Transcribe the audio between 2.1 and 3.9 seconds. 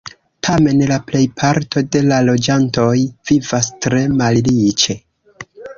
loĝantoj vivas